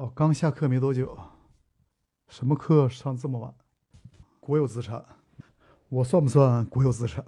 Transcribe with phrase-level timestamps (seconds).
[0.00, 1.14] 哦，刚下课没多久，
[2.28, 3.54] 什么课上这么晚？
[4.40, 5.04] 国有资产，
[5.90, 7.22] 我算不算国有资产？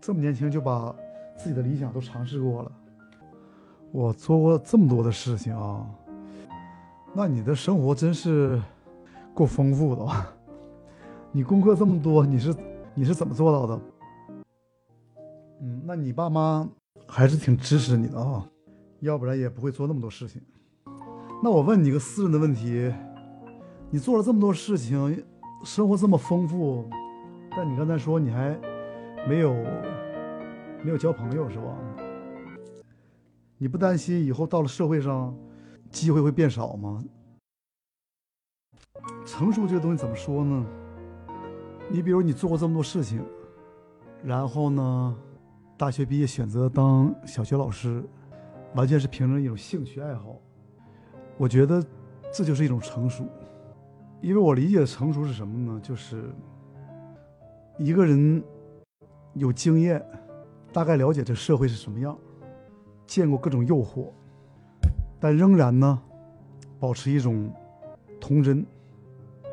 [0.00, 0.96] 这么年轻就把
[1.36, 2.72] 自己的理想都尝试过了，
[3.92, 5.86] 我做过这么多的事情啊，
[7.12, 8.58] 那你的生活真是
[9.34, 10.26] 够丰富的啊！
[11.32, 12.56] 你功课这么多，你是
[12.94, 13.80] 你是怎么做到的？
[15.60, 16.66] 嗯，那你爸妈
[17.06, 18.48] 还是挺支持你的啊，
[19.00, 20.40] 要不然也不会做那么多事情。
[21.42, 22.92] 那我问你个私人的问题，
[23.88, 25.24] 你做了这么多事情，
[25.64, 26.84] 生活这么丰富，
[27.52, 28.54] 但你刚才说你还
[29.26, 29.54] 没有
[30.84, 31.78] 没有交朋友是吧？
[33.56, 35.34] 你不担心以后到了社会上
[35.90, 37.02] 机会会变少吗？
[39.24, 40.66] 成熟这个东西怎么说呢？
[41.88, 43.24] 你比如你做过这么多事情，
[44.22, 45.16] 然后呢？
[45.78, 48.04] 大学毕业选择当小学老师，
[48.74, 50.38] 完全是凭着一种兴趣爱好。
[51.40, 51.82] 我觉得
[52.30, 53.24] 这就是一种成熟，
[54.20, 55.80] 因为我理解的成熟是什么呢？
[55.82, 56.24] 就是
[57.78, 58.44] 一个人
[59.32, 60.04] 有经验，
[60.70, 62.14] 大概了解这社会是什么样，
[63.06, 64.10] 见过各种诱惑，
[65.18, 65.98] 但仍然呢
[66.78, 67.50] 保持一种
[68.20, 68.62] 童真，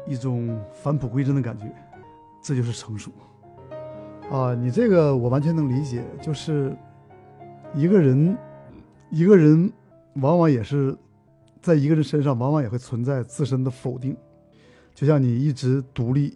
[0.05, 1.73] 一种返璞归真的感觉，
[2.43, 3.11] 这就是成熟。
[4.29, 6.75] 啊，你这个我完全能理解，就是
[7.73, 8.37] 一个人，
[9.09, 9.71] 一个人
[10.15, 10.93] 往往也是
[11.67, 14.15] 在一个人身上，往往也会存在自身的否定。
[14.95, 16.33] 就像你一直独立，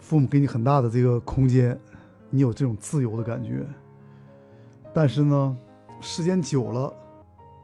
[0.00, 1.78] 父母给你很大的这个空间，
[2.30, 3.64] 你有这种自由的感觉。
[4.92, 5.56] 但是呢，
[6.00, 6.92] 时间久了，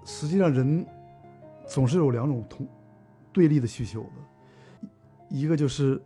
[0.04, 0.86] 实际上人
[1.66, 2.64] 总是有两种同
[3.32, 4.88] 对立的需求的，
[5.28, 6.00] 一个就是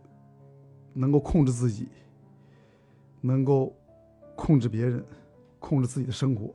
[0.93, 1.87] 能够控制自己。
[3.19, 3.75] 能够
[4.35, 5.03] 控制别人，
[5.59, 6.53] 控制自己的生活。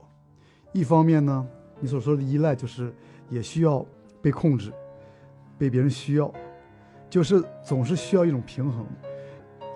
[0.71, 1.47] 一方面呢，
[1.79, 2.91] 你所说的依赖就是
[3.29, 3.85] 也需要
[4.23, 4.73] 被控制，
[5.57, 6.33] 被别人需要，
[7.09, 8.87] 就是总是需要一种平衡。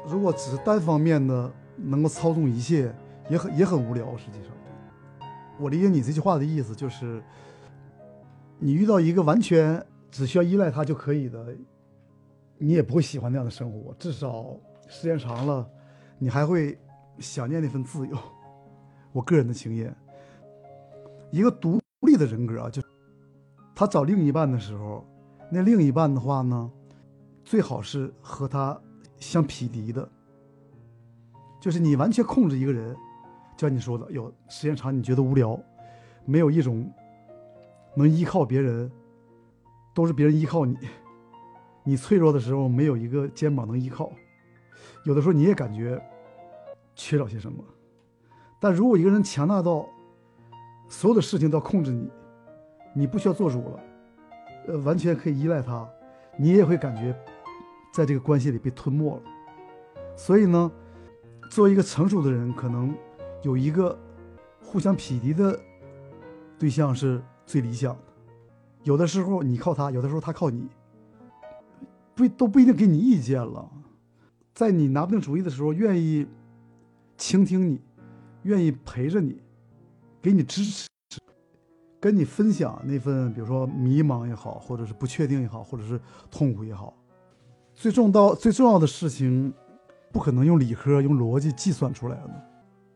[0.07, 2.91] 如果只是单方面的能够操纵一切，
[3.29, 4.17] 也很也很无聊。
[4.17, 4.51] 实际上，
[5.59, 7.21] 我理解你这句话的意思就是，
[8.57, 11.55] 你遇到一个完全只需要依赖他就可以的，
[12.57, 13.93] 你也不会喜欢那样的生活。
[13.99, 14.57] 至少
[14.87, 15.69] 时间长了。
[16.19, 16.75] 你还会
[17.19, 18.17] 想念那份自由？
[19.11, 19.95] 我个人的经验，
[21.29, 22.81] 一个独立的人格啊，就
[23.79, 25.05] 他找另一半的时候，
[25.51, 26.71] 那另一半的话呢，
[27.45, 28.75] 最好是和他
[29.19, 30.09] 相匹敌的。
[31.61, 32.95] 就是你完全控制一个人，
[33.55, 35.59] 就像你说的，有时间长你觉得无聊，
[36.25, 36.91] 没有一种
[37.95, 38.91] 能依靠别人，
[39.93, 40.75] 都是别人依靠你，
[41.83, 44.11] 你脆弱的时候没有一个肩膀能依靠。
[45.03, 46.03] 有的时候你也感觉
[46.95, 47.63] 缺少些什么，
[48.59, 49.87] 但如果一个人强大到
[50.89, 52.09] 所有的事情都要控制你，
[52.93, 53.79] 你不需要做主了，
[54.67, 55.87] 呃，完全可以依赖他，
[56.37, 57.15] 你也会感觉
[57.93, 59.23] 在这个关系里被吞没了。
[60.15, 60.71] 所以呢，
[61.51, 62.95] 作为一个成熟的人，可能
[63.43, 63.97] 有一个
[64.63, 65.59] 互相匹敌的
[66.57, 68.01] 对象是最理想的。
[68.83, 70.67] 有的时候你靠他，有的时候他靠你，
[72.15, 73.69] 不都不一定给你意见了。
[74.53, 76.25] 在你拿不定主意的时候，愿意
[77.15, 77.79] 倾听你，
[78.41, 79.39] 愿意陪着你，
[80.19, 80.87] 给你支持，
[81.99, 85.99] 跟你分享那份，比如说迷茫也好，或者是不确定也好，或者是
[86.29, 86.93] 痛苦也好，
[87.73, 89.53] 最重到最重要的事情，
[90.11, 92.29] 不可能用理科、用逻辑计算出来的，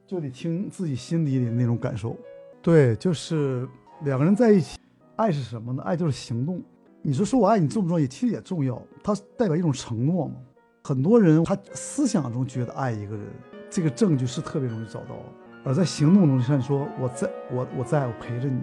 [0.05, 2.15] 就得听自己心底里的那种感受。
[2.61, 3.67] 对，就是
[4.03, 4.77] 两个人在一起，
[5.15, 5.81] 爱是什么呢？
[5.83, 6.61] 爱就是行动。
[7.01, 8.05] 你说说我爱你重不重要？
[8.05, 10.35] 其实也重要，它代表一种承诺嘛。
[10.83, 13.25] 很多人他思想中觉得爱一个人，
[13.69, 15.23] 这个证据是特别容易找到的，
[15.63, 18.61] 而在行动中，像你说我在我我在我陪着你，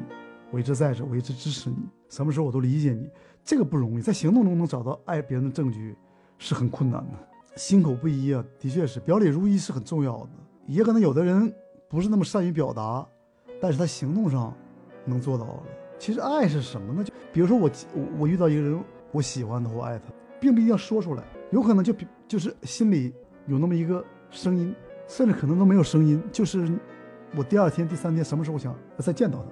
[0.50, 1.76] 我一直在这，我一直支持你，
[2.08, 3.10] 什么时候我都理解你，
[3.44, 5.94] 这个不容易，在行动中能找到爱别人的证据
[6.38, 7.12] 是很困难的。
[7.56, 10.30] 心口不一啊，的确是表里如一是很重要的。
[10.66, 11.52] 也可能有的人
[11.88, 13.06] 不是那么善于表达，
[13.60, 14.54] 但是他行动上
[15.04, 15.62] 能做到了。
[15.98, 17.02] 其实爱是什么呢？
[17.02, 20.04] 就比如说我我我遇到一个人，我喜欢他，我爱他，
[20.40, 21.24] 并不一定要说出来。
[21.50, 23.12] 有可能就比就是心里
[23.46, 24.74] 有那么一个声音，
[25.06, 26.70] 甚至可能都没有声音，就是
[27.34, 29.50] 我第二天、第三天什么时候想再见到他。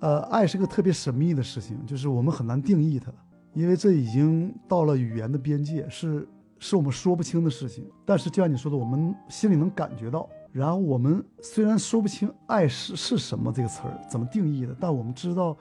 [0.00, 3.12] 呃，爱是个特别神秘的事情，就是我们很难定义它，
[3.52, 7.86] 因为这已经到了语言的边界，是是我们说不清的事情。
[8.04, 10.28] 但是就像你说的，我们心里能感觉到。
[10.52, 15.56] 然后我们虽然说不清爱是是什么这个词儿怎么定义的，但我们知道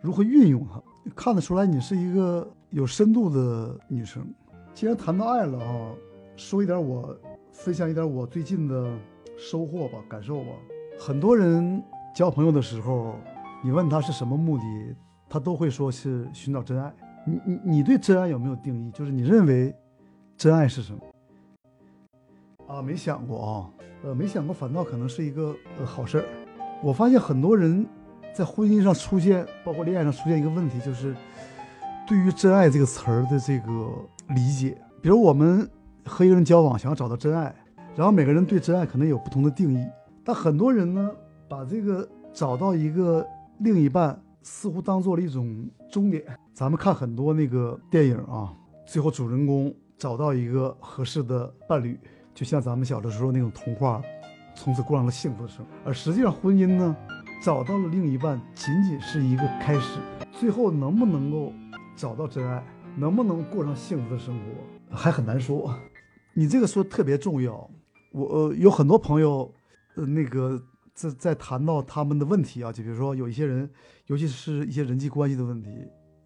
[0.00, 0.82] 如何运用它，
[1.14, 4.26] 看得出来你是一个有深度的女生。
[4.72, 5.92] 既然谈到爱了啊，
[6.34, 7.14] 说一点我
[7.52, 8.90] 分享一点我最近的
[9.36, 10.50] 收获吧，感受吧。
[10.98, 11.82] 很多人
[12.14, 13.16] 交朋友的时候，
[13.60, 14.64] 你问他是什么目的，
[15.28, 16.92] 他都会说是寻找真爱。
[17.26, 18.90] 你你你对真爱有没有定义？
[18.92, 19.74] 就是你认为
[20.36, 21.00] 真爱是什么？
[22.68, 23.70] 啊，没想过啊，
[24.04, 26.24] 呃，没想过，反倒可能是一个呃好事儿。
[26.82, 27.84] 我发现很多人
[28.32, 31.14] 在婚姻上出现，包括恋爱上出现一个问题，就是
[32.06, 33.90] 对于真爱这个词儿的这个
[34.28, 34.78] 理解。
[35.02, 35.68] 比如我们
[36.04, 37.52] 和一个人交往，想要找到真爱，
[37.96, 39.84] 然后每个人对真爱可能有不同的定义，
[40.24, 41.10] 但很多人呢，
[41.48, 43.26] 把这个找到一个
[43.60, 46.24] 另一半，似乎当做了一种终点。
[46.52, 48.54] 咱们看很多那个电影啊，
[48.86, 51.98] 最后主人公找到一个合适的伴侣。
[52.34, 54.00] 就像咱们小的时候那种童话，
[54.54, 55.70] 从此过上了幸福的生活。
[55.84, 56.96] 而实际上，婚姻呢，
[57.42, 59.98] 找到了另一半，仅仅是一个开始。
[60.30, 61.52] 最后能不能够
[61.96, 62.64] 找到真爱，
[62.96, 65.74] 能不能过上幸福的生活，还很难说。
[66.32, 67.68] 你这个说特别重要。
[68.12, 69.52] 我呃有很多朋友，
[69.96, 70.62] 呃那个
[70.98, 73.70] 在在谈到他们的问题啊，就比如说有一些人，
[74.06, 75.68] 尤其是一些人际关系的问题，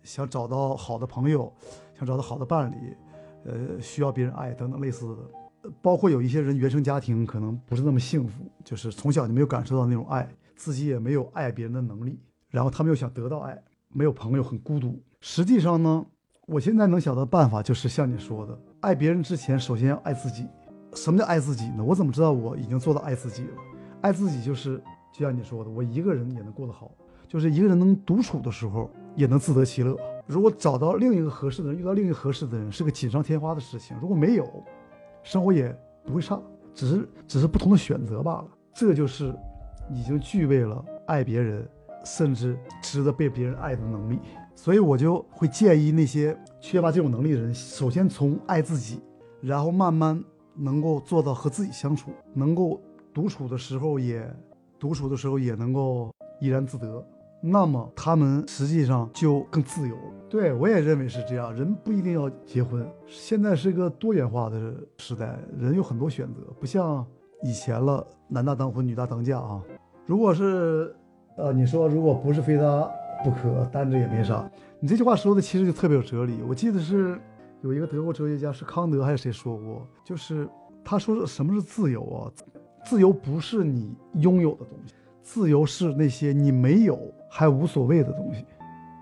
[0.02, 1.52] 想找到好的朋友，
[1.94, 2.96] 想找到好的伴侣，
[3.44, 5.70] 呃，需要别人爱等等类似的。
[5.82, 10.26] 包括有一些人原生家庭可能不是那么幸福，就是从小就没有感受到那种爱，
[10.56, 12.18] 自己也没有爱别人的能力，
[12.48, 14.98] 然后他们又想得到爱，没有朋友，很孤独。
[15.20, 16.06] 实际上呢，
[16.46, 20.46] 我现在能想到的办法就是像你说的，爱别人之前，首先要爱自己。
[20.94, 21.84] 什么叫爱自己呢？
[21.84, 23.71] 我怎么知道我已经做到爱自己了？
[24.02, 24.76] 爱自己就是
[25.10, 26.90] 就像你说的，我一个人也能过得好，
[27.26, 29.96] 就是一个人能独处的时候也能自得其乐。
[30.26, 33.96] 如果找到另一个合适的人，遇到另一个合适的人，是个锦上添花的事情。
[34.00, 34.46] 如果没有，
[35.22, 36.40] 生活也不会差，
[36.74, 38.48] 只是只是不同的选择罢了。
[38.74, 39.34] 这就是
[39.90, 41.68] 已经具备了爱别人，
[42.04, 44.18] 甚至值得被别人爱的能力。
[44.54, 49.00] 所以我就会建议那些缺乏这种能力的人，首先从爱自己，
[49.40, 50.22] 然后慢慢
[50.54, 52.80] 能够做到和自己相处，能够
[53.12, 54.28] 独处的时候也
[54.78, 56.10] 独处的时候也能够
[56.40, 57.04] 怡然自得。
[57.44, 60.12] 那么他们实际上就更自由了。
[60.30, 61.52] 对我也认为是这样。
[61.52, 67.04] 人不一定要结婚，现在是一个多元化的时代，人有很多选择，不像
[67.42, 69.60] 以前了，男大当婚，女大当嫁啊。
[70.06, 70.94] 如果是，
[71.36, 72.88] 呃，你说如果不是非他
[73.24, 74.48] 不可，单着也没啥。
[74.78, 76.38] 你这句话说的其实就特别有哲理。
[76.48, 77.20] 我记得是
[77.60, 80.48] 有一个德国哲学家是康德还是谁说过，就是
[80.84, 82.30] 他说什么是自由啊？
[82.84, 84.94] 自由不是你拥有的东西。
[85.22, 86.98] 自由是那些你没有
[87.30, 88.44] 还无所谓的东西，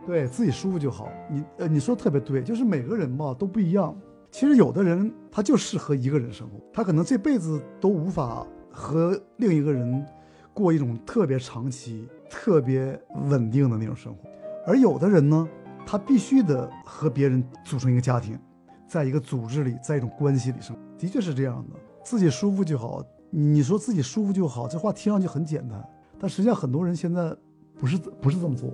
[0.07, 1.09] 对自己舒服就好。
[1.31, 3.97] 你呃，你说特别对，就是每个人嘛都不一样。
[4.31, 10.07] 其实有的人他就适合一个人生活，他可能这辈子都无法和另一个人
[10.53, 12.97] 过一种特别长期、特别
[13.29, 14.29] 稳定的那种生活。
[14.67, 15.49] 而有的人呢，
[15.87, 18.39] 他必须得和别人组成一个家庭，
[18.87, 20.83] 在一个组织里，在一种关系里生活。
[20.99, 23.03] 的确是这样的，自己舒服就好。
[23.31, 25.83] 你说自己舒服就好，这话听上去很简单。
[26.19, 27.35] 但实际上，很多人现在
[27.79, 28.71] 不是不是这么做。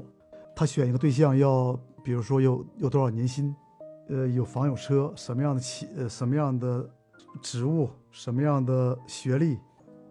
[0.55, 3.55] 他选一个对象要，比如说有有多少年薪，
[4.09, 6.89] 呃，有房有车，什么样的企呃什么样的
[7.43, 9.59] 职务，什么样的学历，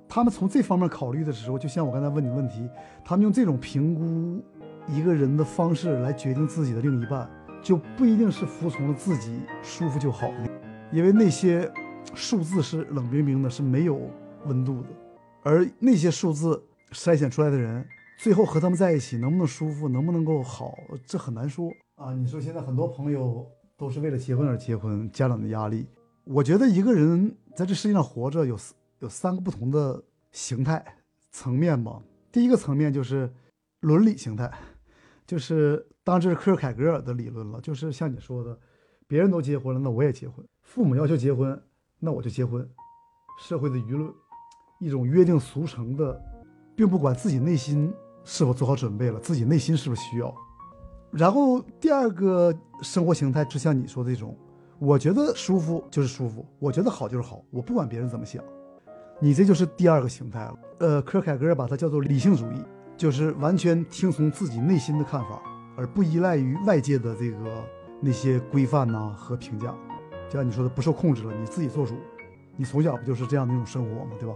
[0.07, 2.69] 他们从这方面考虑的时候，就像我刚才问你问题，
[3.03, 4.43] 他们用这种评估
[4.87, 7.27] 一个人的方式来决定自己的另一半，
[7.63, 10.29] 就不一定是服从了自己舒服就好，
[10.91, 11.69] 因为那些
[12.13, 13.99] 数字是冷冰冰的，是没有
[14.45, 14.89] 温度的，
[15.43, 16.63] 而那些数字。
[16.91, 17.85] 筛选出来的人，
[18.17, 22.13] 最后和他们在一起能不能舒服，能不能够好，这很难说啊。
[22.13, 23.45] 你说现在很多朋友
[23.75, 25.87] 都是为了结婚而结婚，家长的压力。
[26.23, 28.57] 我觉得一个人在这世界上活着有
[28.99, 30.85] 有三个不同的形态
[31.31, 32.01] 层面吧。
[32.31, 33.29] 第一个层面就是
[33.81, 34.49] 伦理形态，
[35.25, 38.57] 就是当这是科尔凯格尔的理论了，就是像你说的，
[39.05, 40.45] 别人都结婚了，那我也结婚。
[40.61, 41.61] 父母要求结婚，
[41.99, 42.65] 那我就结婚。
[43.41, 44.13] 社会的舆论，
[44.79, 46.21] 一种约定俗成的。
[46.77, 47.89] 并不管自己内心
[48.25, 50.35] 是否做好准备了，自己内心是不是需要。
[51.09, 54.37] 然后第二个生活形态，就像你说的这种，
[54.77, 58.43] 我觉得舒服就是舒服，我觉得好就是好，我不管别人怎么想。
[59.21, 60.59] 你这就是第二个形态了。
[60.79, 62.61] 呃，科凯格尔把它叫做理性主义，
[62.97, 65.41] 就是完全听从自己内心的看法，
[65.77, 67.63] 而不依赖于外界的这个
[68.01, 69.73] 那些规范呐和评价。
[70.27, 71.95] 就像你说的，不受控制了，你自己做主。
[72.57, 74.11] 你从小不就是这样的一种生活吗？
[74.19, 74.35] 对吧？